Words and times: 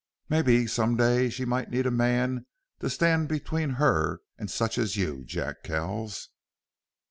Mebbe 0.29 0.67
some 0.67 0.97
day 0.97 1.29
she 1.29 1.45
might 1.45 1.69
need 1.69 1.85
a 1.85 1.91
man 1.91 2.47
to 2.79 2.89
stand 2.89 3.27
between 3.27 3.69
her 3.77 4.21
an' 4.39 4.47
such 4.47 4.79
as 4.79 4.95
you, 4.97 5.23
Jack 5.25 5.61
Kells!" 5.61 6.29